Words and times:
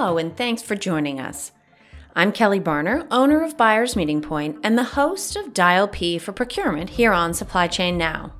Hello, 0.00 0.16
and 0.16 0.36
thanks 0.36 0.62
for 0.62 0.76
joining 0.76 1.18
us. 1.18 1.50
I'm 2.14 2.30
Kelly 2.30 2.60
Barner, 2.60 3.04
owner 3.10 3.42
of 3.42 3.56
Buyers 3.56 3.96
Meeting 3.96 4.22
Point 4.22 4.56
and 4.62 4.78
the 4.78 4.94
host 4.94 5.34
of 5.34 5.52
Dial 5.52 5.88
P 5.88 6.18
for 6.18 6.30
Procurement 6.30 6.90
here 6.90 7.12
on 7.12 7.34
Supply 7.34 7.66
Chain 7.66 7.98
Now. 7.98 8.32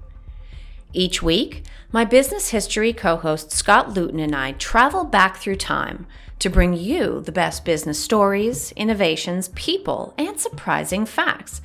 Each 0.92 1.20
week, 1.20 1.64
my 1.90 2.04
business 2.04 2.50
history 2.50 2.92
co 2.92 3.16
host 3.16 3.50
Scott 3.50 3.92
Luton 3.92 4.20
and 4.20 4.36
I 4.36 4.52
travel 4.52 5.02
back 5.02 5.38
through 5.38 5.56
time 5.56 6.06
to 6.38 6.48
bring 6.48 6.74
you 6.74 7.22
the 7.22 7.32
best 7.32 7.64
business 7.64 7.98
stories, 7.98 8.70
innovations, 8.76 9.48
people, 9.56 10.14
and 10.16 10.38
surprising 10.38 11.06
facts, 11.06 11.60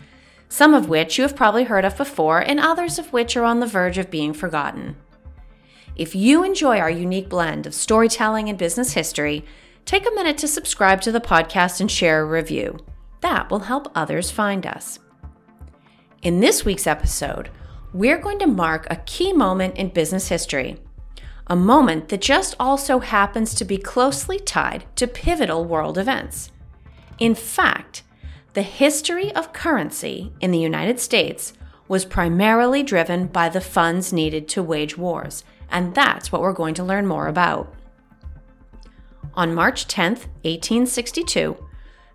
some 0.49 0.73
of 0.73 0.89
which 0.89 1.19
you 1.19 1.21
have 1.21 1.35
probably 1.35 1.65
heard 1.65 1.85
of 1.85 1.95
before, 1.97 2.39
and 2.39 2.59
others 2.59 2.97
of 2.97 3.13
which 3.13 3.37
are 3.37 3.43
on 3.43 3.59
the 3.59 3.67
verge 3.67 3.99
of 3.99 4.09
being 4.09 4.33
forgotten. 4.33 4.95
If 5.95 6.15
you 6.15 6.43
enjoy 6.43 6.79
our 6.79 6.89
unique 6.89 7.29
blend 7.29 7.67
of 7.67 7.75
storytelling 7.75 8.49
and 8.49 8.57
business 8.57 8.93
history, 8.93 9.45
take 9.85 10.07
a 10.07 10.15
minute 10.15 10.37
to 10.39 10.47
subscribe 10.47 11.01
to 11.01 11.11
the 11.11 11.19
podcast 11.19 11.81
and 11.81 11.89
share 11.89 12.21
a 12.21 12.25
review. 12.25 12.77
That 13.21 13.49
will 13.49 13.59
help 13.59 13.91
others 13.95 14.31
find 14.31 14.65
us. 14.65 14.99
In 16.21 16.39
this 16.39 16.63
week's 16.63 16.87
episode, 16.87 17.49
we're 17.93 18.17
going 18.17 18.39
to 18.39 18.47
mark 18.47 18.87
a 18.89 18.95
key 19.05 19.33
moment 19.33 19.77
in 19.77 19.89
business 19.89 20.29
history, 20.29 20.77
a 21.47 21.55
moment 21.55 22.09
that 22.09 22.21
just 22.21 22.55
also 22.59 22.99
happens 22.99 23.53
to 23.53 23.65
be 23.65 23.77
closely 23.77 24.39
tied 24.39 24.85
to 24.95 25.07
pivotal 25.07 25.65
world 25.65 25.97
events. 25.97 26.51
In 27.19 27.35
fact, 27.35 28.03
the 28.53 28.61
history 28.61 29.33
of 29.35 29.53
currency 29.53 30.31
in 30.39 30.51
the 30.51 30.59
United 30.59 30.99
States 30.99 31.53
was 31.87 32.05
primarily 32.05 32.83
driven 32.83 33.27
by 33.27 33.49
the 33.49 33.61
funds 33.61 34.13
needed 34.13 34.47
to 34.47 34.63
wage 34.63 34.97
wars, 34.97 35.43
and 35.69 35.93
that's 35.93 36.31
what 36.31 36.41
we're 36.41 36.53
going 36.53 36.73
to 36.75 36.83
learn 36.83 37.05
more 37.05 37.27
about. 37.27 37.73
On 39.35 39.53
March 39.53 39.87
10, 39.87 40.11
1862, 40.43 41.57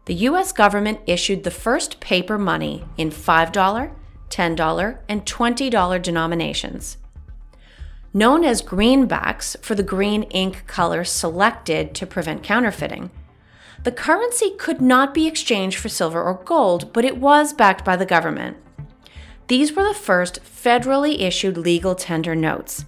the 0.04 0.14
US 0.14 0.52
government 0.52 1.00
issued 1.06 1.42
the 1.42 1.50
first 1.50 1.98
paper 1.98 2.38
money 2.38 2.84
in 2.96 3.10
$5, 3.10 3.92
$10, 4.30 4.98
and 5.08 5.26
$20 5.26 6.02
denominations. 6.02 6.96
Known 8.14 8.44
as 8.44 8.62
greenbacks 8.62 9.60
for 9.62 9.74
the 9.74 9.82
green 9.82 10.22
ink 10.24 10.64
color 10.66 11.02
selected 11.02 11.94
to 11.96 12.06
prevent 12.06 12.44
counterfeiting, 12.44 13.10
the 13.82 13.92
currency 13.92 14.52
could 14.56 14.80
not 14.80 15.12
be 15.12 15.26
exchanged 15.26 15.78
for 15.78 15.88
silver 15.88 16.22
or 16.22 16.34
gold, 16.44 16.92
but 16.92 17.04
it 17.04 17.18
was 17.18 17.52
backed 17.52 17.84
by 17.84 17.96
the 17.96 18.06
government. 18.06 18.56
These 19.48 19.74
were 19.74 19.84
the 19.84 19.94
first 19.94 20.40
federally 20.44 21.20
issued 21.20 21.56
legal 21.56 21.94
tender 21.94 22.34
notes 22.34 22.84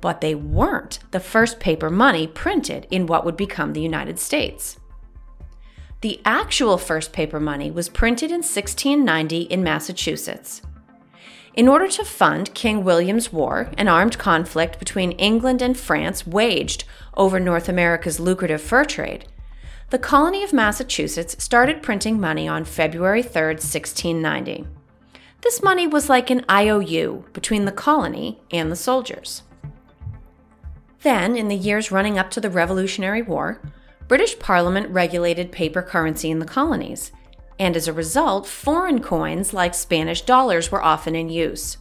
but 0.00 0.20
they 0.20 0.34
weren't 0.34 0.98
the 1.10 1.20
first 1.20 1.60
paper 1.60 1.90
money 1.90 2.26
printed 2.26 2.86
in 2.90 3.06
what 3.06 3.24
would 3.24 3.36
become 3.36 3.72
the 3.72 3.80
United 3.80 4.18
States. 4.18 4.78
The 6.00 6.20
actual 6.24 6.78
first 6.78 7.12
paper 7.12 7.38
money 7.38 7.70
was 7.70 7.88
printed 7.88 8.30
in 8.30 8.38
1690 8.38 9.42
in 9.42 9.62
Massachusetts. 9.62 10.62
In 11.52 11.68
order 11.68 11.88
to 11.88 12.04
fund 12.04 12.54
King 12.54 12.84
William's 12.84 13.32
War, 13.32 13.70
an 13.76 13.88
armed 13.88 14.16
conflict 14.18 14.78
between 14.78 15.12
England 15.12 15.60
and 15.60 15.76
France 15.76 16.26
waged 16.26 16.84
over 17.16 17.38
North 17.38 17.68
America's 17.68 18.20
lucrative 18.20 18.62
fur 18.62 18.84
trade, 18.84 19.26
the 19.90 19.98
colony 19.98 20.44
of 20.44 20.52
Massachusetts 20.52 21.42
started 21.42 21.82
printing 21.82 22.20
money 22.20 22.46
on 22.46 22.64
February 22.64 23.24
3, 23.24 23.54
1690. 23.54 24.64
This 25.42 25.62
money 25.62 25.86
was 25.86 26.08
like 26.08 26.30
an 26.30 26.44
IOU 26.48 27.24
between 27.32 27.64
the 27.64 27.72
colony 27.72 28.40
and 28.52 28.70
the 28.70 28.76
soldiers. 28.76 29.42
Then, 31.02 31.36
in 31.36 31.48
the 31.48 31.56
years 31.56 31.90
running 31.90 32.18
up 32.18 32.30
to 32.30 32.40
the 32.40 32.50
Revolutionary 32.50 33.22
War, 33.22 33.60
British 34.06 34.38
Parliament 34.38 34.90
regulated 34.90 35.52
paper 35.52 35.82
currency 35.82 36.30
in 36.30 36.40
the 36.40 36.44
colonies, 36.44 37.12
and 37.58 37.76
as 37.76 37.88
a 37.88 37.92
result, 37.92 38.46
foreign 38.46 39.00
coins 39.00 39.54
like 39.54 39.74
Spanish 39.74 40.22
dollars 40.22 40.70
were 40.70 40.82
often 40.82 41.14
in 41.14 41.28
use. 41.28 41.78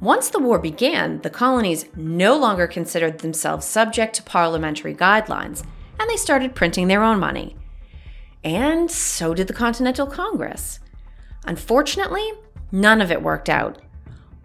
Once 0.00 0.30
the 0.30 0.38
war 0.38 0.58
began, 0.58 1.20
the 1.20 1.30
colonies 1.30 1.86
no 1.94 2.36
longer 2.36 2.66
considered 2.66 3.20
themselves 3.20 3.64
subject 3.64 4.16
to 4.16 4.22
parliamentary 4.24 4.94
guidelines, 4.94 5.64
and 6.00 6.10
they 6.10 6.16
started 6.16 6.54
printing 6.54 6.88
their 6.88 7.04
own 7.04 7.20
money. 7.20 7.56
And 8.42 8.90
so 8.90 9.32
did 9.32 9.46
the 9.46 9.54
Continental 9.54 10.06
Congress. 10.06 10.80
Unfortunately, 11.46 12.32
none 12.72 13.00
of 13.00 13.12
it 13.12 13.22
worked 13.22 13.48
out 13.48 13.80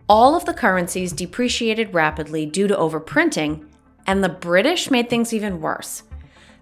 all 0.10 0.36
of 0.36 0.46
the 0.46 0.54
currencies 0.54 1.12
depreciated 1.12 1.94
rapidly 1.94 2.46
due 2.46 2.68
to 2.68 2.76
overprinting, 2.76 3.68
and 4.06 4.24
the 4.24 4.30
British 4.30 4.90
made 4.90 5.10
things 5.10 5.34
even 5.34 5.62
worse. 5.62 6.04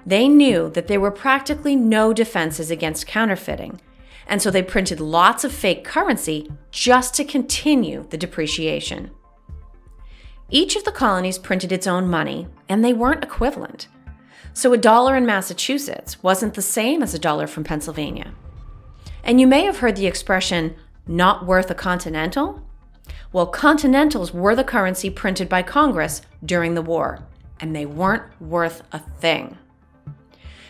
They 0.05 0.27
knew 0.27 0.69
that 0.71 0.87
there 0.87 0.99
were 0.99 1.11
practically 1.11 1.75
no 1.75 2.13
defenses 2.13 2.71
against 2.71 3.07
counterfeiting, 3.07 3.79
and 4.27 4.41
so 4.41 4.49
they 4.49 4.63
printed 4.63 4.99
lots 4.99 5.43
of 5.43 5.51
fake 5.51 5.83
currency 5.83 6.51
just 6.71 7.13
to 7.15 7.23
continue 7.23 8.05
the 8.09 8.17
depreciation. 8.17 9.11
Each 10.49 10.75
of 10.75 10.83
the 10.83 10.91
colonies 10.91 11.37
printed 11.37 11.71
its 11.71 11.87
own 11.87 12.07
money, 12.07 12.47
and 12.69 12.83
they 12.83 12.93
weren't 12.93 13.23
equivalent. 13.23 13.87
So 14.53 14.73
a 14.73 14.77
dollar 14.77 15.15
in 15.15 15.25
Massachusetts 15.25 16.23
wasn't 16.23 16.53
the 16.53 16.61
same 16.61 17.03
as 17.03 17.13
a 17.13 17.19
dollar 17.19 17.45
from 17.45 17.63
Pennsylvania. 17.63 18.33
And 19.23 19.41
you 19.41 19.47
may 19.47 19.65
have 19.65 19.79
heard 19.79 19.95
the 19.95 20.07
expression, 20.07 20.75
not 21.07 21.45
worth 21.45 21.69
a 21.69 21.75
continental. 21.75 22.64
Well, 23.35 23.47
continentals 23.47 24.33
were 24.33 24.55
the 24.55 24.63
currency 24.63 25.09
printed 25.09 25.49
by 25.49 25.61
Congress 25.61 26.21
during 26.45 26.73
the 26.73 26.81
war, 26.81 27.27
and 27.59 27.75
they 27.75 27.85
weren't 27.85 28.23
worth 28.39 28.81
a 28.93 28.99
thing. 28.99 29.57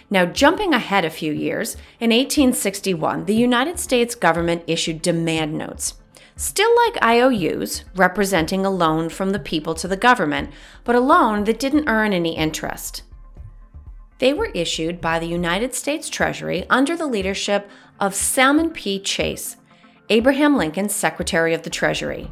Now, 0.09 0.25
jumping 0.25 0.73
ahead 0.73 1.05
a 1.05 1.11
few 1.11 1.31
years, 1.31 1.77
in 1.99 2.09
1861, 2.09 3.25
the 3.25 3.35
United 3.35 3.79
States 3.79 4.15
government 4.15 4.63
issued 4.65 5.03
demand 5.03 5.55
notes, 5.55 5.99
still 6.35 6.75
like 6.75 7.05
IOUs, 7.05 7.83
representing 7.95 8.65
a 8.65 8.71
loan 8.71 9.09
from 9.09 9.29
the 9.29 9.37
people 9.37 9.75
to 9.75 9.87
the 9.87 9.95
government, 9.95 10.49
but 10.83 10.95
a 10.95 10.99
loan 10.99 11.43
that 11.43 11.59
didn't 11.59 11.87
earn 11.87 12.13
any 12.13 12.35
interest. 12.35 13.03
They 14.17 14.33
were 14.33 14.49
issued 14.55 14.99
by 14.99 15.19
the 15.19 15.27
United 15.27 15.75
States 15.75 16.09
Treasury 16.09 16.65
under 16.71 16.97
the 16.97 17.05
leadership 17.05 17.69
of 17.99 18.15
Salmon 18.15 18.71
P. 18.71 18.99
Chase, 18.99 19.57
Abraham 20.09 20.57
Lincoln's 20.57 20.95
Secretary 20.95 21.53
of 21.53 21.61
the 21.61 21.69
Treasury. 21.69 22.31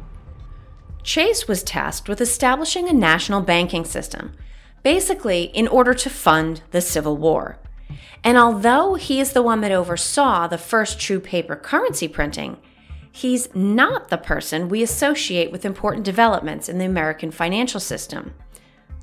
Chase 1.04 1.46
was 1.46 1.62
tasked 1.62 2.08
with 2.08 2.20
establishing 2.20 2.88
a 2.88 2.92
national 2.92 3.42
banking 3.42 3.84
system, 3.84 4.32
basically, 4.82 5.44
in 5.44 5.68
order 5.68 5.92
to 5.92 6.08
fund 6.10 6.62
the 6.70 6.80
Civil 6.80 7.18
War. 7.18 7.58
And 8.24 8.38
although 8.38 8.94
he 8.94 9.20
is 9.20 9.32
the 9.32 9.42
one 9.42 9.60
that 9.60 9.70
oversaw 9.70 10.46
the 10.46 10.58
first 10.58 10.98
true 10.98 11.20
paper 11.20 11.56
currency 11.56 12.08
printing, 12.08 12.56
he's 13.12 13.54
not 13.54 14.08
the 14.08 14.16
person 14.16 14.70
we 14.70 14.82
associate 14.82 15.52
with 15.52 15.66
important 15.66 16.04
developments 16.04 16.70
in 16.70 16.78
the 16.78 16.86
American 16.86 17.30
financial 17.30 17.80
system. 17.80 18.34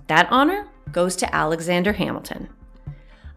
That 0.08 0.28
honor 0.32 0.68
goes 0.92 1.16
to 1.18 1.34
Alexander 1.34 1.94
Hamilton. 1.94 2.50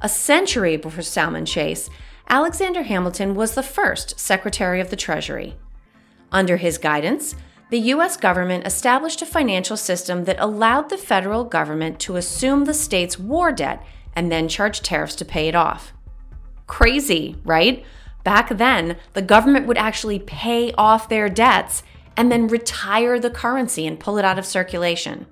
A 0.01 0.09
century 0.09 0.79
before 0.79 1.03
Salmon 1.03 1.45
Chase, 1.45 1.91
Alexander 2.29 2.83
Hamilton 2.83 3.35
was 3.35 3.55
the 3.55 3.63
first 3.63 4.19
Secretary 4.19 4.81
of 4.81 4.89
the 4.89 4.97
Treasury. 4.97 5.57
Under 6.33 6.57
his 6.57 6.79
guidance, 6.79 7.37
the 7.71 7.79
U.S. 7.79 8.17
government 8.17 8.67
established 8.67 9.23
a 9.23 9.27
financial 9.27 9.77
system 9.77 10.25
that 10.25 10.39
allowed 10.39 10.91
the 10.91 10.99
federal 10.99 11.45
government 11.45 11.99
to 12.01 12.17
assume 12.17 12.65
the 12.65 12.75
state's 12.75 13.19
war 13.19 13.53
debt 13.53 13.85
and 14.15 14.31
then 14.31 14.49
charge 14.49 14.81
tariffs 14.81 15.15
to 15.17 15.25
pay 15.25 15.49
it 15.49 15.55
off. 15.55 15.93
Crazy, 16.67 17.37
right? 17.45 17.85
Back 18.23 18.57
then, 18.57 18.97
the 19.13 19.23
government 19.23 19.67
would 19.67 19.79
actually 19.79 20.19
pay 20.19 20.73
off 20.73 21.09
their 21.09 21.29
debts 21.29 21.83
and 22.17 22.31
then 22.31 22.49
retire 22.49 23.19
the 23.19 23.31
currency 23.31 23.87
and 23.87 24.01
pull 24.01 24.19
it 24.19 24.25
out 24.25 24.39
of 24.39 24.47
circulation. 24.47 25.27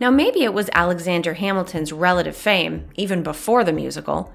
Now, 0.00 0.10
maybe 0.10 0.44
it 0.44 0.54
was 0.54 0.70
Alexander 0.72 1.34
Hamilton's 1.34 1.92
relative 1.92 2.36
fame, 2.36 2.88
even 2.94 3.22
before 3.22 3.64
the 3.64 3.72
musical, 3.72 4.32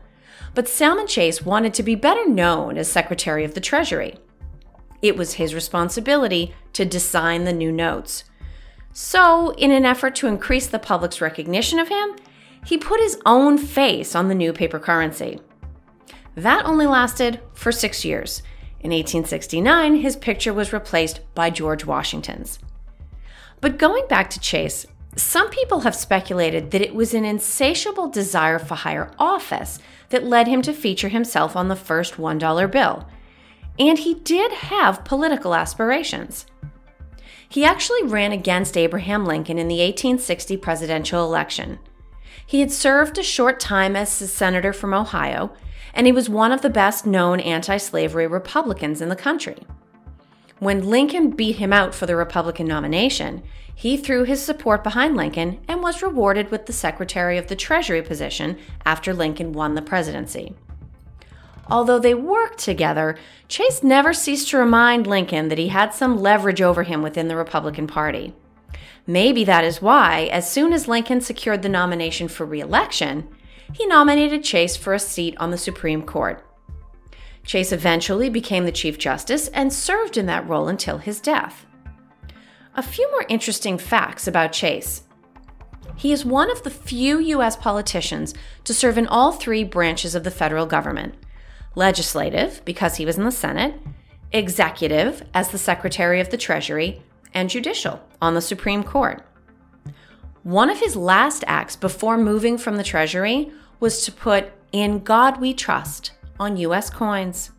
but 0.53 0.67
Salmon 0.67 1.07
Chase 1.07 1.43
wanted 1.43 1.73
to 1.75 1.83
be 1.83 1.95
better 1.95 2.27
known 2.27 2.77
as 2.77 2.91
Secretary 2.91 3.43
of 3.43 3.53
the 3.53 3.61
Treasury. 3.61 4.15
It 5.03 5.17
was 5.17 5.33
his 5.33 5.53
responsibility 5.53 6.55
to 6.71 6.85
design 6.85 7.43
the 7.43 7.51
new 7.51 7.73
notes. 7.73 8.23
So, 8.93 9.51
in 9.51 9.69
an 9.69 9.85
effort 9.85 10.15
to 10.15 10.27
increase 10.27 10.67
the 10.67 10.79
public's 10.79 11.19
recognition 11.19 11.77
of 11.77 11.89
him, 11.89 12.15
he 12.65 12.77
put 12.77 13.01
his 13.01 13.19
own 13.25 13.57
face 13.57 14.15
on 14.15 14.29
the 14.29 14.35
new 14.35 14.53
paper 14.53 14.79
currency. 14.79 15.41
That 16.35 16.65
only 16.65 16.87
lasted 16.87 17.41
for 17.53 17.71
six 17.71 18.05
years. 18.05 18.41
In 18.79 18.91
1869, 18.91 19.95
his 19.95 20.15
picture 20.15 20.53
was 20.53 20.71
replaced 20.71 21.19
by 21.35 21.49
George 21.49 21.85
Washington's. 21.85 22.59
But 23.59 23.77
going 23.77 24.07
back 24.07 24.29
to 24.29 24.39
Chase, 24.39 24.85
some 25.17 25.49
people 25.49 25.81
have 25.81 25.95
speculated 25.95 26.71
that 26.71 26.81
it 26.81 26.95
was 26.95 27.13
an 27.13 27.25
insatiable 27.25 28.07
desire 28.07 28.57
for 28.57 28.75
higher 28.75 29.11
office 29.19 29.79
that 30.09 30.23
led 30.23 30.47
him 30.47 30.61
to 30.61 30.73
feature 30.73 31.09
himself 31.09 31.57
on 31.57 31.67
the 31.67 31.75
first 31.75 32.15
$1 32.15 32.71
bill. 32.71 33.05
And 33.79 33.97
he 33.97 34.15
did 34.15 34.51
have 34.51 35.03
political 35.03 35.55
aspirations. 35.55 36.45
He 37.49 37.65
actually 37.65 38.03
ran 38.03 38.31
against 38.31 38.77
Abraham 38.77 39.25
Lincoln 39.25 39.59
in 39.59 39.67
the 39.67 39.79
1860 39.79 40.57
presidential 40.57 41.23
election. 41.23 41.79
He 42.45 42.59
had 42.59 42.71
served 42.71 43.17
a 43.17 43.23
short 43.23 43.59
time 43.59 43.95
as 43.95 44.21
a 44.21 44.27
senator 44.27 44.73
from 44.73 44.93
Ohio, 44.93 45.53
and 45.93 46.07
he 46.07 46.11
was 46.11 46.29
one 46.29 46.51
of 46.51 46.61
the 46.61 46.69
best 46.69 47.05
known 47.05 47.39
anti 47.39 47.77
slavery 47.77 48.27
Republicans 48.27 49.01
in 49.01 49.09
the 49.09 49.15
country. 49.15 49.57
When 50.59 50.89
Lincoln 50.89 51.31
beat 51.31 51.57
him 51.57 51.73
out 51.73 51.93
for 51.93 52.05
the 52.05 52.15
Republican 52.15 52.67
nomination, 52.67 53.43
he 53.75 53.97
threw 53.97 54.23
his 54.23 54.41
support 54.41 54.83
behind 54.83 55.17
Lincoln 55.17 55.59
and 55.67 55.81
was 55.81 56.01
rewarded 56.01 56.51
with 56.51 56.65
the 56.65 56.73
Secretary 56.73 57.37
of 57.37 57.47
the 57.47 57.55
Treasury 57.55 58.01
position 58.01 58.57
after 58.85 59.13
Lincoln 59.13 59.53
won 59.53 59.75
the 59.75 59.81
presidency. 59.81 60.55
Although 61.69 61.99
they 61.99 62.13
worked 62.13 62.59
together, 62.59 63.17
Chase 63.47 63.83
never 63.83 64.13
ceased 64.13 64.49
to 64.49 64.57
remind 64.57 65.07
Lincoln 65.07 65.47
that 65.47 65.57
he 65.57 65.69
had 65.69 65.93
some 65.93 66.19
leverage 66.19 66.61
over 66.61 66.83
him 66.83 67.01
within 67.01 67.27
the 67.27 67.35
Republican 67.35 67.87
Party. 67.87 68.33
Maybe 69.07 69.43
that 69.43 69.63
is 69.63 69.81
why, 69.81 70.29
as 70.31 70.49
soon 70.49 70.73
as 70.73 70.87
Lincoln 70.87 71.21
secured 71.21 71.61
the 71.61 71.69
nomination 71.69 72.27
for 72.27 72.45
re 72.45 72.59
election, 72.59 73.27
he 73.73 73.85
nominated 73.85 74.43
Chase 74.43 74.75
for 74.75 74.93
a 74.93 74.99
seat 74.99 75.35
on 75.37 75.51
the 75.51 75.57
Supreme 75.57 76.03
Court. 76.03 76.45
Chase 77.45 77.71
eventually 77.71 78.29
became 78.29 78.65
the 78.65 78.71
Chief 78.71 78.97
Justice 78.97 79.49
and 79.49 79.73
served 79.73 80.17
in 80.17 80.25
that 80.27 80.47
role 80.47 80.67
until 80.69 80.97
his 80.97 81.19
death. 81.19 81.65
A 82.75 82.83
few 82.83 83.09
more 83.11 83.25
interesting 83.27 83.77
facts 83.77 84.27
about 84.27 84.53
Chase. 84.53 85.03
He 85.95 86.11
is 86.11 86.25
one 86.25 86.49
of 86.49 86.63
the 86.63 86.69
few 86.69 87.19
U.S. 87.19 87.55
politicians 87.55 88.33
to 88.63 88.73
serve 88.73 88.97
in 88.97 89.07
all 89.07 89.31
three 89.31 89.63
branches 89.63 90.15
of 90.15 90.23
the 90.23 90.31
federal 90.31 90.65
government 90.65 91.15
legislative, 91.75 92.61
because 92.65 92.97
he 92.97 93.05
was 93.05 93.17
in 93.17 93.25
the 93.25 93.31
Senate, 93.31 93.75
executive, 94.31 95.23
as 95.33 95.49
the 95.49 95.57
Secretary 95.57 96.19
of 96.19 96.29
the 96.29 96.37
Treasury, 96.37 97.01
and 97.33 97.49
judicial, 97.49 98.01
on 98.21 98.33
the 98.33 98.41
Supreme 98.41 98.83
Court. 98.83 99.25
One 100.43 100.69
of 100.69 100.79
his 100.79 100.95
last 100.95 101.43
acts 101.47 101.75
before 101.75 102.17
moving 102.17 102.57
from 102.57 102.77
the 102.77 102.83
Treasury 102.83 103.51
was 103.79 104.03
to 104.05 104.11
put 104.11 104.51
In 104.71 104.99
God 104.99 105.39
We 105.39 105.53
Trust 105.53 106.11
on 106.39 106.57
U.S. 106.57 106.89
coins. 106.89 107.51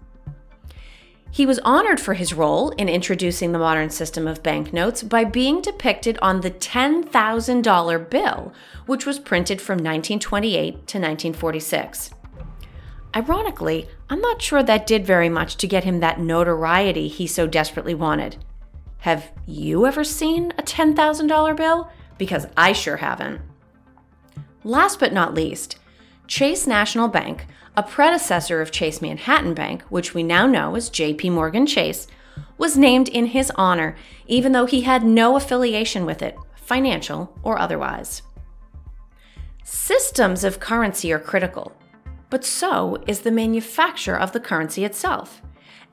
He 1.31 1.47
was 1.47 1.59
honored 1.61 1.99
for 1.99 2.15
his 2.15 2.33
role 2.33 2.71
in 2.71 2.89
introducing 2.89 3.51
the 3.51 3.59
modern 3.59 3.91
system 3.91 4.29
of 4.29 4.43
banknotes 4.45 5.03
by 5.03 5.25
being 5.25 5.61
depicted 5.61 6.17
on 6.23 6.43
the 6.43 6.51
$10,000 6.51 8.11
bill, 8.11 8.53
which 8.87 9.05
was 9.05 9.19
printed 9.19 9.61
from 9.61 9.79
1928 9.79 10.73
to 10.73 10.79
1946. 10.79 12.11
Ironically, 13.17 13.89
I'm 14.11 14.21
not 14.21 14.43
sure 14.43 14.63
that 14.63 14.87
did 14.87 15.07
very 15.07 15.29
much 15.29 15.57
to 15.59 15.67
get 15.67 15.85
him 15.85 16.01
that 16.01 16.21
notoriety 16.21 17.09
he 17.09 17.27
so 17.27 17.47
desperately 17.47 17.95
wanted. 17.95 18.37
Have 18.99 19.31
you 19.47 19.87
ever 19.87 20.03
seen 20.05 20.53
a 20.59 20.63
$10,000 20.63 21.57
bill? 21.57 21.91
Because 22.19 22.47
I 22.57 22.73
sure 22.73 22.97
haven't. 22.97 23.41
Last 24.65 24.99
but 24.99 25.13
not 25.13 25.35
least, 25.35 25.79
Chase 26.27 26.67
National 26.67 27.09
Bank 27.09 27.47
a 27.77 27.83
predecessor 27.83 28.61
of 28.61 28.71
Chase 28.71 29.03
Manhattan 29.03 29.55
Bank, 29.55 29.83
which 29.85 30.15
we 30.15 30.23
now 30.23 30.47
know 30.47 30.77
as 30.77 30.91
JP 30.91 31.33
Morgan 31.33 31.67
Chase, 31.67 32.07
was 32.57 32.77
named 32.77 33.09
in 33.09 33.27
his 33.27 33.51
honor, 33.57 33.97
even 34.27 34.53
though 34.53 34.67
he 34.67 34.83
had 34.83 35.05
no 35.05 35.37
affiliation 35.37 36.07
with 36.07 36.23
it, 36.23 36.37
financial 36.55 37.37
or 37.43 37.59
otherwise. 37.59 38.23
Systems 39.65 40.45
of 40.45 40.61
currency 40.61 41.13
are 41.13 41.19
critical, 41.19 41.73
but 42.35 42.45
so 42.45 43.01
is 43.07 43.21
the 43.21 43.31
manufacture 43.31 44.17
of 44.17 44.33
the 44.33 44.41
currency 44.41 44.85
itself. 44.85 45.41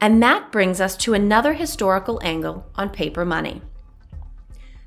And 0.01 0.23
that 0.23 0.51
brings 0.51 0.81
us 0.81 0.97
to 0.97 1.13
another 1.13 1.53
historical 1.53 2.19
angle 2.23 2.65
on 2.73 2.89
paper 2.89 3.23
money. 3.23 3.61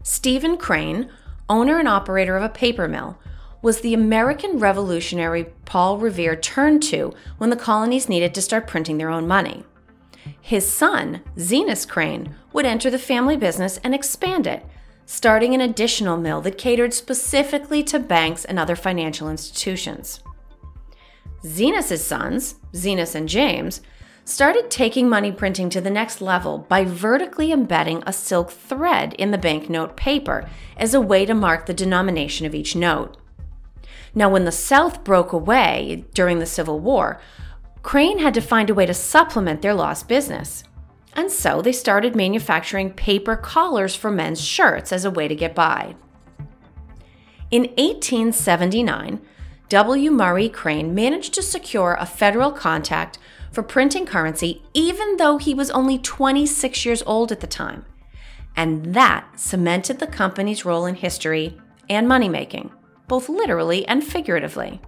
Stephen 0.03 0.56
Crane, 0.56 1.12
owner 1.49 1.79
and 1.79 1.87
operator 1.87 2.37
of 2.37 2.43
a 2.43 2.49
paper 2.49 2.89
mill, 2.89 3.21
was 3.62 3.83
the 3.83 3.95
American 3.95 4.59
revolutionary 4.59 5.45
Paul 5.65 5.99
Revere 5.99 6.35
turned 6.35 6.83
to 6.91 7.15
when 7.39 7.51
the 7.51 7.57
colonies 7.57 8.09
needed 8.09 8.35
to 8.35 8.43
start 8.43 8.67
printing 8.67 8.99
their 8.99 9.11
own 9.11 9.29
money. 9.29 9.62
His 10.41 10.69
son, 10.69 11.23
Zenas 11.37 11.87
Crane, 11.87 12.35
would 12.53 12.67
enter 12.67 12.91
the 12.91 12.99
family 12.99 13.37
business 13.37 13.79
and 13.85 13.95
expand 13.95 14.49
it, 14.49 14.67
starting 15.07 15.55
an 15.55 15.61
additional 15.61 16.17
mill 16.17 16.41
that 16.41 16.59
catered 16.59 16.93
specifically 16.93 17.85
to 17.85 18.00
banks 18.00 18.45
and 18.45 18.59
other 18.59 18.75
financial 18.75 19.31
institutions. 19.31 20.19
Zenas' 21.44 22.00
sons, 22.00 22.56
Zenas 22.73 23.14
and 23.14 23.29
James, 23.29 23.81
started 24.25 24.70
taking 24.70 25.09
money 25.09 25.30
printing 25.30 25.69
to 25.71 25.80
the 25.80 25.90
next 25.90 26.23
level 26.23 26.59
by 26.59 26.85
vertically 26.85 27.52
embedding 27.52 28.02
a 28.07 28.12
silk 28.12 28.50
thread 28.50 29.12
in 29.14 29.30
the 29.30 29.38
banknote 29.38 29.97
paper 29.97 30.49
as 30.78 30.95
a 30.95 31.00
way 31.00 31.26
to 31.26 31.35
mark 31.35 31.66
the 31.66 31.75
denomination 31.75 32.47
of 32.47 32.54
each 32.54 32.75
note. 32.75 33.19
Now, 34.14 34.30
when 34.30 34.45
the 34.45 34.52
South 34.52 35.04
broke 35.04 35.33
away 35.33 36.04
during 36.14 36.38
the 36.38 36.47
Civil 36.47 36.80
War, 36.80 37.21
Crane 37.83 38.21
had 38.21 38.33
to 38.35 38.40
find 38.40 38.71
a 38.71 38.75
way 38.75 38.87
to 38.87 38.95
supplement 38.95 39.61
their 39.61 39.75
lost 39.75 40.09
business. 40.09 40.64
And 41.12 41.30
so 41.30 41.61
they 41.61 41.73
started 41.73 42.16
manufacturing 42.16 42.92
paper 42.92 43.37
collars 43.37 43.95
for 43.95 44.11
men's 44.11 44.40
shirts 44.40 44.90
as 44.92 45.04
a 45.04 45.11
way 45.11 45.28
to 45.28 45.35
get 45.35 45.54
by. 45.54 45.95
In 47.50 47.64
1879, 47.76 49.21
W. 49.68 50.11
Murray 50.11 50.49
Crane 50.49 50.94
managed 50.94 51.35
to 51.35 51.42
secure 51.42 51.97
a 51.99 52.06
federal 52.06 52.52
contract 52.52 53.18
for 53.50 53.62
printing 53.62 54.04
currency 54.06 54.62
even 54.75 55.16
though 55.16 55.38
he 55.38 55.54
was 55.54 55.71
only 55.71 55.99
26 55.99 56.85
years 56.85 57.02
old 57.06 57.33
at 57.33 57.40
the 57.40 57.47
time. 57.47 57.85
And 58.56 58.94
that 58.94 59.40
cemented 59.40 59.99
the 59.99 60.06
company's 60.06 60.64
role 60.64 60.87
in 60.87 60.97
history 60.97 61.59
and 61.88 62.06
money 62.06 62.28
making 62.28 62.71
both 63.09 63.28
literally 63.28 63.87
and 63.87 64.02
figuratively. 64.02 64.80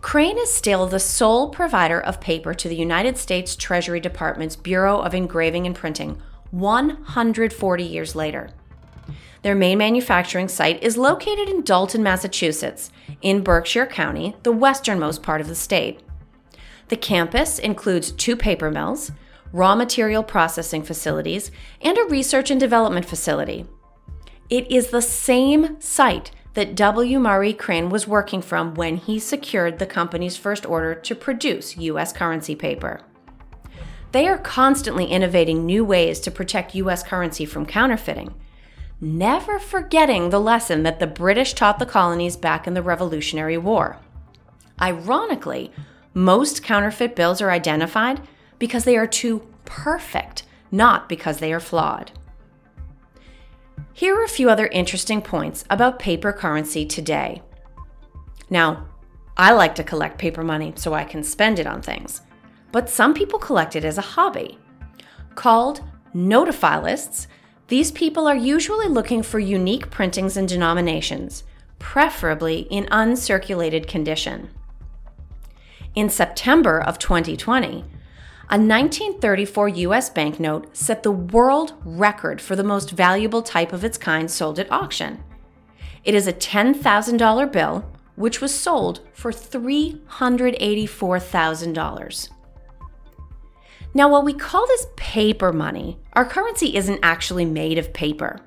Crane 0.00 0.38
is 0.38 0.52
still 0.52 0.86
the 0.86 1.00
sole 1.00 1.48
provider 1.48 2.00
of 2.00 2.20
paper 2.20 2.52
to 2.54 2.68
the 2.68 2.76
United 2.76 3.16
States 3.16 3.56
Treasury 3.56 4.00
Department's 4.00 4.56
Bureau 4.56 5.00
of 5.00 5.14
Engraving 5.14 5.66
and 5.66 5.74
Printing 5.74 6.20
140 6.50 7.84
years 7.84 8.14
later. 8.14 8.50
Their 9.42 9.54
main 9.54 9.78
manufacturing 9.78 10.48
site 10.48 10.82
is 10.82 10.96
located 10.96 11.48
in 11.48 11.62
Dalton, 11.62 12.02
Massachusetts, 12.02 12.90
in 13.22 13.42
Berkshire 13.42 13.86
County, 13.86 14.36
the 14.42 14.52
westernmost 14.52 15.22
part 15.22 15.40
of 15.40 15.48
the 15.48 15.54
state. 15.54 16.00
The 16.88 16.96
campus 16.96 17.58
includes 17.58 18.12
two 18.12 18.36
paper 18.36 18.70
mills, 18.70 19.10
raw 19.52 19.74
material 19.74 20.22
processing 20.22 20.82
facilities, 20.82 21.50
and 21.80 21.96
a 21.96 22.04
research 22.04 22.50
and 22.50 22.60
development 22.60 23.06
facility. 23.06 23.66
It 24.50 24.70
is 24.70 24.88
the 24.88 25.02
same 25.02 25.80
site 25.80 26.30
that 26.54 26.74
W. 26.74 27.18
Murray 27.18 27.52
Crane 27.52 27.88
was 27.88 28.06
working 28.06 28.42
from 28.42 28.74
when 28.74 28.96
he 28.96 29.18
secured 29.18 29.78
the 29.78 29.86
company's 29.86 30.36
first 30.36 30.64
order 30.66 30.94
to 30.94 31.14
produce 31.14 31.76
U.S. 31.76 32.12
currency 32.12 32.54
paper. 32.54 33.00
They 34.12 34.28
are 34.28 34.38
constantly 34.38 35.06
innovating 35.06 35.66
new 35.66 35.84
ways 35.84 36.20
to 36.20 36.30
protect 36.30 36.76
U.S. 36.76 37.02
currency 37.02 37.44
from 37.44 37.66
counterfeiting, 37.66 38.34
never 39.04 39.58
forgetting 39.58 40.30
the 40.30 40.40
lesson 40.40 40.82
that 40.82 40.98
the 40.98 41.06
British 41.06 41.52
taught 41.52 41.78
the 41.78 41.86
colonies 41.86 42.36
back 42.36 42.66
in 42.66 42.74
the 42.74 42.82
Revolutionary 42.82 43.58
War. 43.58 43.98
Ironically, 44.80 45.70
most 46.14 46.62
counterfeit 46.62 47.14
bills 47.14 47.40
are 47.40 47.50
identified 47.50 48.20
because 48.58 48.84
they 48.84 48.96
are 48.96 49.06
too 49.06 49.46
perfect, 49.64 50.44
not 50.70 51.08
because 51.08 51.38
they 51.38 51.52
are 51.52 51.60
flawed. 51.60 52.12
Here 53.92 54.16
are 54.18 54.24
a 54.24 54.28
few 54.28 54.48
other 54.50 54.66
interesting 54.68 55.22
points 55.22 55.64
about 55.70 55.98
paper 55.98 56.32
currency 56.32 56.84
today. 56.86 57.42
Now, 58.50 58.86
I 59.36 59.52
like 59.52 59.74
to 59.76 59.84
collect 59.84 60.18
paper 60.18 60.42
money 60.42 60.72
so 60.76 60.94
I 60.94 61.04
can 61.04 61.22
spend 61.22 61.58
it 61.58 61.66
on 61.66 61.82
things, 61.82 62.22
but 62.72 62.88
some 62.88 63.14
people 63.14 63.38
collect 63.38 63.76
it 63.76 63.84
as 63.84 63.98
a 63.98 64.02
hobby. 64.02 64.58
Called 65.34 65.82
notaphilists, 66.14 67.26
these 67.68 67.90
people 67.90 68.26
are 68.26 68.36
usually 68.36 68.88
looking 68.88 69.22
for 69.22 69.38
unique 69.38 69.90
printings 69.90 70.36
and 70.36 70.46
denominations, 70.46 71.44
preferably 71.78 72.66
in 72.70 72.84
uncirculated 72.86 73.88
condition. 73.88 74.50
In 75.94 76.10
September 76.10 76.78
of 76.80 76.98
2020, 76.98 77.84
a 78.50 78.58
1934 78.58 79.68
US 79.68 80.10
banknote 80.10 80.76
set 80.76 81.02
the 81.02 81.10
world 81.10 81.72
record 81.84 82.42
for 82.42 82.54
the 82.54 82.62
most 82.62 82.90
valuable 82.90 83.40
type 83.40 83.72
of 83.72 83.84
its 83.84 83.96
kind 83.96 84.30
sold 84.30 84.58
at 84.58 84.70
auction. 84.70 85.24
It 86.04 86.14
is 86.14 86.26
a 86.26 86.34
$10,000 86.34 87.50
bill, 87.50 87.90
which 88.16 88.42
was 88.42 88.52
sold 88.52 89.00
for 89.14 89.32
$384,000. 89.32 92.28
Now, 93.96 94.08
while 94.08 94.24
we 94.24 94.34
call 94.34 94.66
this 94.66 94.88
paper 94.96 95.52
money, 95.52 95.98
our 96.14 96.24
currency 96.24 96.76
isn't 96.76 96.98
actually 97.00 97.44
made 97.44 97.78
of 97.78 97.92
paper. 97.92 98.40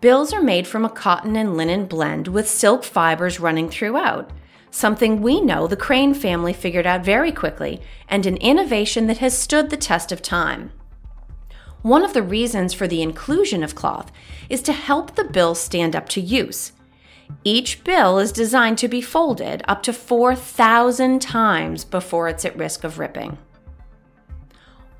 Bills 0.00 0.32
are 0.32 0.42
made 0.42 0.66
from 0.66 0.86
a 0.86 0.90
cotton 0.90 1.36
and 1.36 1.58
linen 1.58 1.84
blend 1.84 2.26
with 2.26 2.48
silk 2.48 2.82
fibers 2.82 3.38
running 3.38 3.68
throughout, 3.68 4.30
something 4.70 5.20
we 5.20 5.42
know 5.42 5.66
the 5.66 5.76
Crane 5.76 6.14
family 6.14 6.54
figured 6.54 6.86
out 6.86 7.04
very 7.04 7.30
quickly, 7.30 7.82
and 8.08 8.24
an 8.24 8.38
innovation 8.38 9.08
that 9.08 9.18
has 9.18 9.36
stood 9.36 9.68
the 9.68 9.76
test 9.76 10.10
of 10.10 10.22
time. 10.22 10.72
One 11.82 12.02
of 12.02 12.14
the 12.14 12.22
reasons 12.22 12.72
for 12.72 12.88
the 12.88 13.02
inclusion 13.02 13.62
of 13.62 13.74
cloth 13.74 14.10
is 14.48 14.62
to 14.62 14.72
help 14.72 15.14
the 15.14 15.24
bill 15.24 15.54
stand 15.54 15.94
up 15.94 16.08
to 16.10 16.20
use. 16.20 16.72
Each 17.44 17.84
bill 17.84 18.18
is 18.18 18.32
designed 18.32 18.78
to 18.78 18.88
be 18.88 19.02
folded 19.02 19.62
up 19.68 19.82
to 19.82 19.92
4,000 19.92 21.20
times 21.20 21.84
before 21.84 22.28
it's 22.28 22.46
at 22.46 22.56
risk 22.56 22.84
of 22.84 22.98
ripping. 22.98 23.36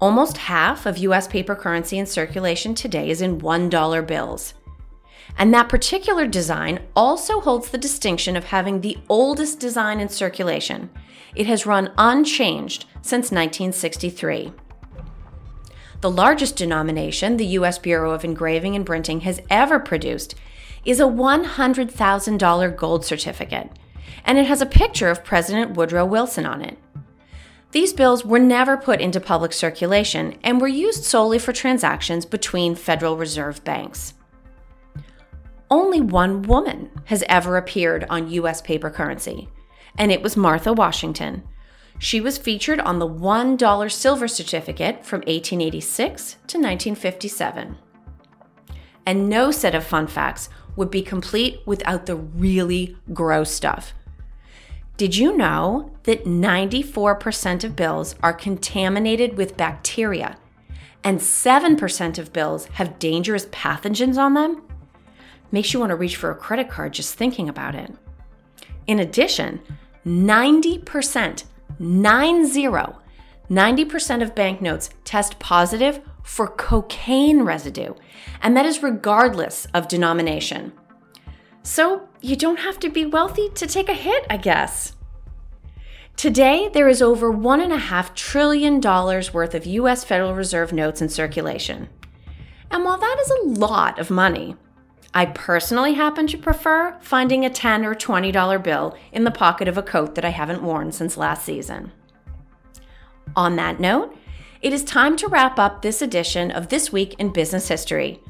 Almost 0.03 0.37
half 0.37 0.85
of 0.85 0.99
US 0.99 1.29
paper 1.29 1.55
currency 1.55 1.97
in 1.97 2.07
circulation 2.07 2.75
today 2.75 3.09
is 3.09 3.23
in 3.23 3.41
$1 3.41 4.07
bills. 4.09 4.55
And 5.39 5.55
that 5.55 5.69
particular 5.69 6.27
design 6.27 6.81
also 6.97 7.39
holds 7.39 7.69
the 7.69 7.79
distinction 7.79 8.35
of 8.35 8.47
having 8.47 8.81
the 8.81 8.99
oldest 9.09 9.61
design 9.61 10.01
in 10.01 10.09
circulation. 10.09 10.91
It 11.37 11.47
has 11.47 11.67
run 11.67 11.93
unchanged 11.97 12.85
since 13.01 13.31
1963. 13.31 14.53
The 16.01 16.11
largest 16.11 16.57
denomination 16.57 17.37
the 17.37 17.47
U.S. 17.59 17.79
Bureau 17.79 18.11
of 18.11 18.25
Engraving 18.25 18.75
and 18.75 18.85
Printing 18.85 19.21
has 19.21 19.41
ever 19.51 19.79
produced 19.79 20.35
is 20.85 20.99
a 20.99 21.05
$100,000 21.05 22.77
gold 22.77 23.05
certificate, 23.05 23.71
and 24.25 24.37
it 24.37 24.47
has 24.47 24.61
a 24.61 24.67
picture 24.67 25.11
of 25.11 25.23
President 25.23 25.77
Woodrow 25.77 26.05
Wilson 26.05 26.45
on 26.45 26.61
it. 26.61 26.77
These 27.73 27.95
bills 27.95 28.23
were 28.23 28.39
never 28.39 28.77
put 28.77 29.01
into 29.01 29.19
public 29.19 29.55
circulation 29.55 30.39
and 30.45 30.61
were 30.61 30.69
used 30.69 31.05
solely 31.05 31.39
for 31.39 31.55
transactions 31.55 32.27
between 32.27 32.75
Federal 32.75 33.17
Reserve 33.17 33.65
banks. 33.65 34.13
Only 35.71 36.03
one 36.03 36.43
woman 36.43 36.91
has 37.07 37.25
ever 37.31 37.57
appeared 37.57 38.05
on 38.11 38.31
U.S. 38.31 38.61
paper 38.61 38.91
currency, 38.91 39.49
and 39.97 40.13
it 40.13 40.23
was 40.23 40.37
Martha 40.37 40.71
Washington. 40.71 41.45
She 41.99 42.21
was 42.21 42.37
featured 42.37 42.79
on 42.79 42.99
the 42.99 43.09
$1 43.09 43.91
silver 43.91 44.29
certificate 44.29 45.07
from 45.07 45.21
1886 45.21 46.33
to 46.33 46.59
1957. 46.59 47.79
And 49.07 49.31
no 49.31 49.51
set 49.51 49.75
of 49.75 49.83
fun 49.85 50.09
facts 50.09 50.51
would 50.77 50.91
be 50.91 51.01
complete 51.01 51.61
without 51.65 52.05
the 52.05 52.17
really 52.17 52.99
gross 53.15 53.51
stuff. 53.51 53.95
Did 55.03 55.17
you 55.17 55.37
know 55.37 55.91
that 56.05 56.27
94% 56.27 57.65
of 57.65 57.75
bills 57.75 58.15
are 58.23 58.33
contaminated 58.33 59.37
with 59.37 59.57
bacteria 59.57 60.39
and 61.03 61.19
7% 61.19 62.19
of 62.19 62.33
bills 62.33 62.67
have 62.67 63.01
dangerous 63.01 63.47
pathogens 63.47 64.17
on 64.17 64.35
them? 64.35 64.63
Makes 65.51 65.75
you 65.75 65.81
want 65.81 65.91
to 65.91 65.97
reach 65.97 66.15
for 66.15 66.31
a 66.31 66.37
credit 66.37 66.71
card 66.71 66.93
just 66.93 67.17
thinking 67.17 67.49
about 67.49 67.75
it. 67.75 67.91
In 68.87 69.01
addition, 69.01 69.61
90%, 70.07 71.45
90, 71.81 72.69
90% 73.51 74.23
of 74.23 74.35
banknotes 74.37 74.91
test 75.03 75.41
positive 75.41 76.01
for 76.23 76.47
cocaine 76.47 77.43
residue, 77.43 77.95
and 78.41 78.57
that 78.57 78.67
is 78.67 78.85
regardless 78.85 79.67
of 79.75 79.89
denomination. 79.89 80.73
So 81.63 82.09
you 82.21 82.37
don't 82.37 82.59
have 82.59 82.81
to 82.81 82.89
be 82.89 83.07
wealthy 83.07 83.49
to 83.51 83.67
take 83.67 83.89
a 83.89 83.95
hit, 83.95 84.27
I 84.29 84.37
guess. 84.37 84.95
Today, 86.17 86.69
there 86.73 86.89
is 86.89 87.03
over 87.03 87.33
$1.5 87.33 88.15
trillion 88.15 88.81
worth 88.81 89.55
of 89.55 89.67
US 89.67 90.05
Federal 90.05 90.35
Reserve 90.35 90.73
notes 90.73 91.01
in 91.01 91.09
circulation. 91.09 91.89
And 92.71 92.85
while 92.85 92.99
that 92.99 93.19
is 93.21 93.31
a 93.31 93.61
lot 93.61 93.99
of 93.99 94.11
money, 94.11 94.57
I 95.15 95.27
personally 95.27 95.95
happen 95.95 96.27
to 96.29 96.39
prefer 96.39 96.97
finding 97.01 97.45
a 97.45 97.51
10 97.51 97.85
or 97.85 97.95
$20 97.95 98.63
bill 98.63 98.97
in 99.13 99.25
the 99.25 99.31
pocket 99.31 99.69
of 99.69 99.77
a 99.77 99.83
coat 99.83 100.15
that 100.15 100.25
I 100.25 100.31
haven't 100.31 100.63
worn 100.63 100.91
since 100.91 101.17
last 101.17 101.45
season. 101.45 101.93
On 103.37 103.57
that 103.57 103.79
note, 103.79 104.17
it 104.63 104.73
is 104.73 104.85
time 104.85 105.17
to 105.17 105.29
wrap 105.29 105.59
up 105.59 105.83
this 105.83 106.01
edition 106.01 106.51
of 106.51 106.69
This 106.69 106.93
Week 106.93 107.15
in 107.19 107.33
Business 107.33 107.69
History. 107.69 108.21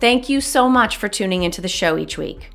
Thank 0.00 0.28
you 0.28 0.40
so 0.40 0.68
much 0.68 0.96
for 0.96 1.08
tuning 1.08 1.42
into 1.42 1.60
the 1.60 1.68
show 1.68 1.98
each 1.98 2.18
week. 2.18 2.50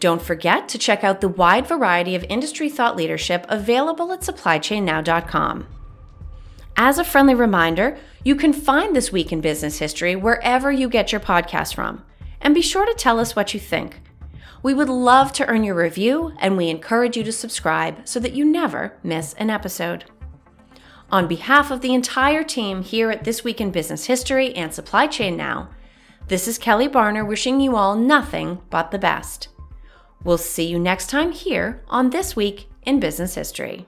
Don't 0.00 0.22
forget 0.22 0.68
to 0.68 0.78
check 0.78 1.02
out 1.02 1.20
the 1.20 1.28
wide 1.28 1.66
variety 1.66 2.14
of 2.14 2.24
industry 2.28 2.68
thought 2.68 2.96
leadership 2.96 3.44
available 3.48 4.12
at 4.12 4.20
supplychainnow.com. 4.20 5.66
As 6.76 6.98
a 6.98 7.04
friendly 7.04 7.34
reminder, 7.34 7.98
you 8.22 8.36
can 8.36 8.52
find 8.52 8.94
This 8.94 9.10
Week 9.10 9.32
in 9.32 9.40
Business 9.40 9.78
History 9.78 10.14
wherever 10.14 10.70
you 10.70 10.88
get 10.88 11.10
your 11.10 11.20
podcast 11.20 11.74
from, 11.74 12.04
and 12.40 12.54
be 12.54 12.62
sure 12.62 12.86
to 12.86 12.94
tell 12.94 13.18
us 13.18 13.34
what 13.34 13.52
you 13.52 13.58
think. 13.58 14.00
We 14.62 14.74
would 14.74 14.88
love 14.88 15.32
to 15.34 15.46
earn 15.46 15.64
your 15.64 15.74
review, 15.74 16.32
and 16.38 16.56
we 16.56 16.68
encourage 16.68 17.16
you 17.16 17.24
to 17.24 17.32
subscribe 17.32 18.06
so 18.06 18.20
that 18.20 18.34
you 18.34 18.44
never 18.44 18.96
miss 19.02 19.34
an 19.34 19.50
episode. 19.50 20.04
On 21.10 21.26
behalf 21.26 21.72
of 21.72 21.80
the 21.80 21.94
entire 21.94 22.44
team 22.44 22.82
here 22.82 23.10
at 23.10 23.24
This 23.24 23.42
Week 23.42 23.60
in 23.60 23.72
Business 23.72 24.06
History 24.06 24.54
and 24.54 24.72
Supply 24.72 25.08
Chain 25.08 25.36
Now, 25.36 25.70
this 26.28 26.46
is 26.46 26.58
Kelly 26.58 26.88
Barner 26.88 27.26
wishing 27.26 27.60
you 27.60 27.74
all 27.74 27.96
nothing 27.96 28.60
but 28.70 28.92
the 28.92 28.98
best. 28.98 29.48
We'll 30.24 30.38
see 30.38 30.66
you 30.66 30.78
next 30.78 31.08
time 31.08 31.32
here 31.32 31.82
on 31.88 32.10
This 32.10 32.34
Week 32.34 32.68
in 32.82 33.00
Business 33.00 33.34
History. 33.34 33.86